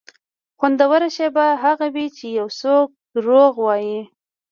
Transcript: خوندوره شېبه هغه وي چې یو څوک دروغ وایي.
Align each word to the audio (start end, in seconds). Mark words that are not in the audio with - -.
خوندوره 0.59 1.09
شېبه 1.15 1.47
هغه 1.63 1.87
وي 1.93 2.07
چې 2.17 2.25
یو 2.39 2.47
څوک 2.61 2.87
دروغ 3.15 3.53
وایي. 3.65 3.99